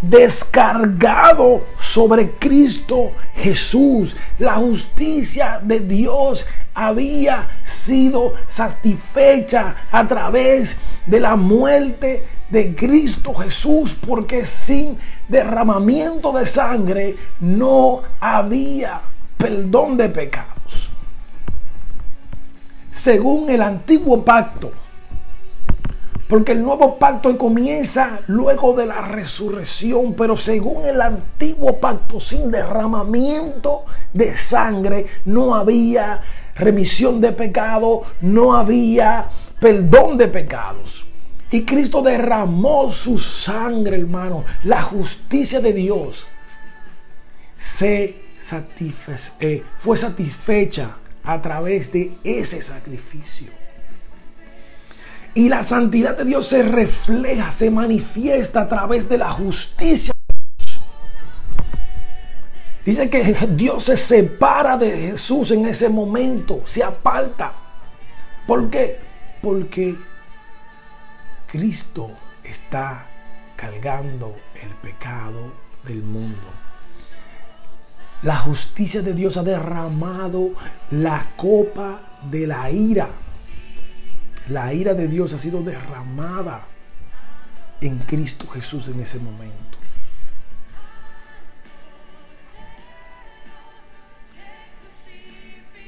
[0.00, 4.16] descargado sobre Cristo Jesús.
[4.38, 10.76] La justicia de Dios había sido satisfecha a través
[11.06, 19.00] de la muerte de Cristo Jesús, porque sin derramamiento de sangre no había
[19.36, 20.90] perdón de pecados.
[22.90, 24.72] Según el antiguo pacto,
[26.28, 32.50] porque el nuevo pacto comienza luego de la resurrección, pero según el antiguo pacto, sin
[32.50, 36.20] derramamiento de sangre, no había
[36.56, 39.28] remisión de pecado, no había
[39.60, 41.06] perdón de pecados.
[41.50, 44.44] Y Cristo derramó su sangre, hermano.
[44.64, 46.26] La justicia de Dios
[47.56, 48.26] se
[49.40, 53.55] eh, fue satisfecha a través de ese sacrificio.
[55.36, 60.14] Y la santidad de Dios se refleja, se manifiesta a través de la justicia.
[62.86, 67.52] Dice que Dios se separa de Jesús en ese momento, se aparta.
[68.46, 68.98] ¿Por qué?
[69.42, 69.94] Porque
[71.46, 72.12] Cristo
[72.42, 73.06] está
[73.56, 75.52] cargando el pecado
[75.84, 76.48] del mundo.
[78.22, 80.52] La justicia de Dios ha derramado
[80.92, 83.10] la copa de la ira.
[84.48, 86.66] La ira de Dios ha sido derramada
[87.80, 89.78] en Cristo Jesús en ese momento.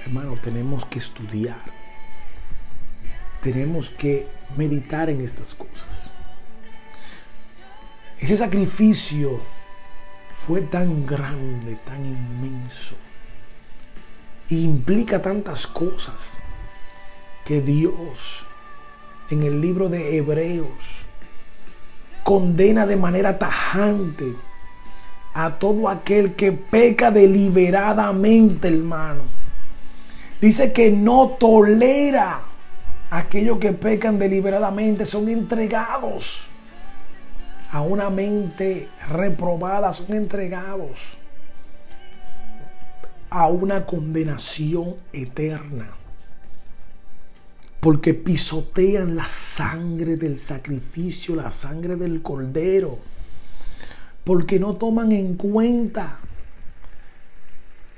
[0.01, 1.63] Hermano, tenemos que estudiar.
[3.43, 6.11] Tenemos que meditar en estas cosas.
[8.19, 9.41] Ese sacrificio
[10.37, 12.97] fue tan grande, tan inmenso,
[14.49, 16.39] implica tantas cosas
[17.45, 18.48] que Dios
[19.31, 21.07] en el libro de Hebreos
[22.23, 24.35] condena de manera tajante
[25.35, 29.23] a todo aquel que peca deliberadamente, hermano.
[30.41, 32.41] Dice que no tolera
[33.11, 36.49] aquellos que pecan deliberadamente son entregados
[37.71, 41.19] a una mente reprobada, son entregados
[43.31, 45.98] a una condenación eterna.
[47.81, 52.99] Porque pisotean la sangre del sacrificio, la sangre del cordero.
[54.25, 56.21] Porque no toman en cuenta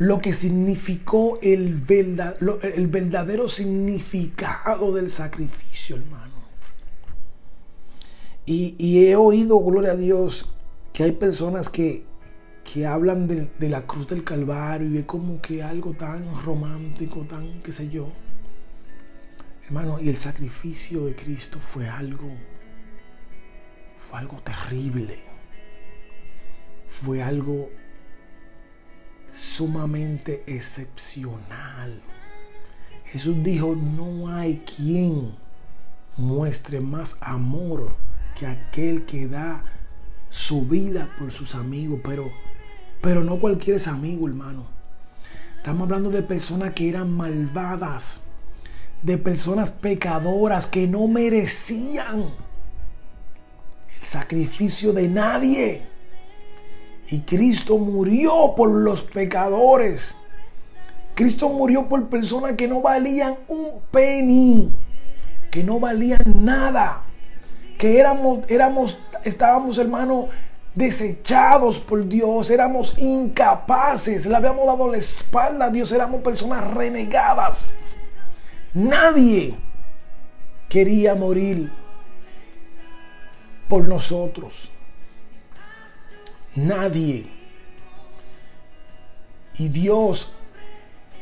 [0.00, 6.40] lo que significó el, verdadero significado del sacrificio, hermano.
[8.46, 10.48] Y, he oído, gloria a Dios,
[10.94, 12.04] que hay personas que,
[12.64, 17.26] que hablan de, de, la cruz del Calvario y es como que algo tan romántico,
[17.28, 18.08] tan qué sé yo.
[19.70, 22.28] Hermano, y el sacrificio de Cristo fue algo,
[23.96, 25.16] fue algo terrible.
[26.88, 27.70] Fue algo
[29.32, 32.02] sumamente excepcional.
[33.06, 35.36] Jesús dijo, no hay quien
[36.16, 37.94] muestre más amor
[38.36, 39.62] que aquel que da
[40.30, 42.28] su vida por sus amigos, pero
[43.00, 44.66] Pero no cualquiera es amigo, hermano.
[45.58, 48.20] Estamos hablando de personas que eran malvadas,
[49.02, 52.30] de personas pecadoras que no merecían
[54.00, 55.82] el sacrificio de nadie.
[57.08, 60.14] Y Cristo murió por los pecadores.
[61.14, 64.70] Cristo murió por personas que no valían un penny,
[65.50, 67.02] que no valían nada,
[67.78, 70.28] que éramos, éramos, estábamos, hermano,
[70.74, 77.72] desechados por Dios, éramos incapaces, le habíamos dado la espalda a Dios, éramos personas renegadas.
[78.72, 79.56] Nadie
[80.68, 81.70] quería morir
[83.68, 84.70] por nosotros.
[86.54, 87.26] Nadie.
[89.58, 90.32] Y Dios,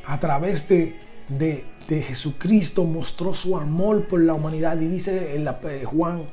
[0.07, 0.97] a través de,
[1.29, 1.65] de,
[2.03, 4.79] Jesucristo, mostró su amor por la humanidad.
[4.81, 6.25] Y dice en la, eh, Juan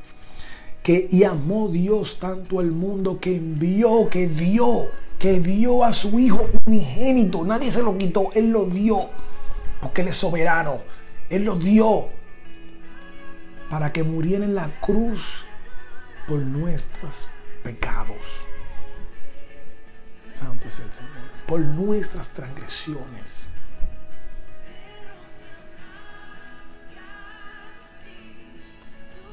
[0.83, 6.19] que y amó Dios tanto al mundo que envió, que dio, que dio a su
[6.19, 7.43] Hijo unigénito.
[7.43, 9.09] Nadie se lo quitó, Él lo dio,
[9.81, 10.81] porque Él es soberano.
[11.29, 12.09] Él lo dio
[13.69, 15.43] para que muriera en la cruz
[16.27, 17.27] por nuestros
[17.63, 18.45] pecados.
[20.33, 21.11] Santo es el Señor.
[21.47, 23.47] Por nuestras transgresiones.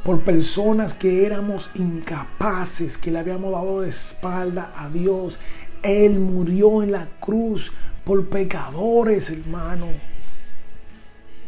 [0.04, 5.38] Por personas que éramos incapaces, que le habíamos dado la espalda a Dios.
[5.82, 7.72] Él murió en la cruz
[8.04, 9.88] por pecadores, hermano.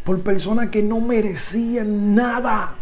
[0.05, 2.75] Por personas que no merecían nada.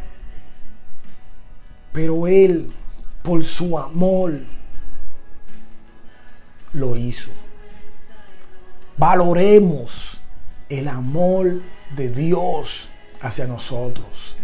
[1.93, 2.73] Pero Él,
[3.23, 4.41] por su amor,
[6.73, 7.31] lo hizo.
[8.97, 10.19] Valoremos
[10.69, 11.61] el amor
[11.97, 12.89] de Dios
[13.21, 14.37] hacia nosotros.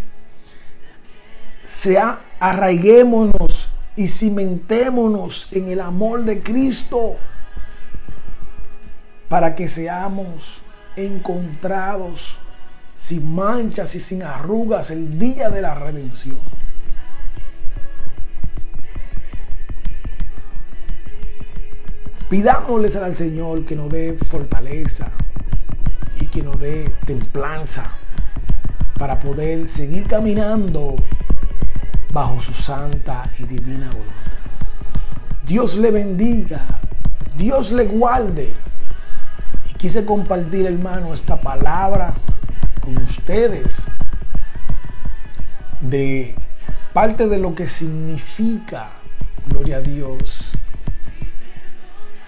[1.64, 7.16] Sea, arraiguémonos y cimentémonos en el amor de Cristo
[9.28, 10.62] para que seamos
[10.96, 12.38] encontrados
[12.98, 16.36] sin manchas y sin arrugas el día de la redención.
[22.28, 25.10] Pidámosles al Señor que nos dé fortaleza
[26.20, 27.92] y que nos dé templanza
[28.98, 30.96] para poder seguir caminando
[32.12, 34.14] bajo su santa y divina voluntad.
[35.46, 36.80] Dios le bendiga,
[37.38, 38.52] Dios le guarde.
[39.70, 42.14] Y quise compartir, hermano, esta palabra
[42.88, 43.86] con ustedes
[45.82, 46.34] de
[46.94, 48.92] parte de lo que significa,
[49.46, 50.52] gloria a Dios,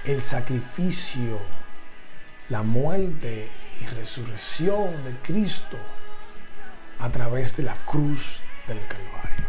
[0.05, 1.39] el sacrificio,
[2.51, 3.49] la muerte
[3.81, 5.79] y resurrección de Cristo
[6.99, 9.47] a través de la cruz del Calvario.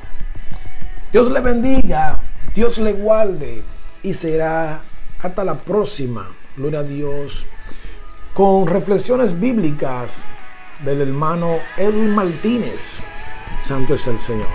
[1.12, 2.22] Dios le bendiga,
[2.56, 3.64] Dios le guarde
[4.02, 4.82] y será
[5.22, 7.46] hasta la próxima, gloria a Dios,
[8.34, 10.24] con reflexiones bíblicas
[10.84, 13.04] del hermano Edwin Martínez.
[13.60, 14.50] Santo es el Señor.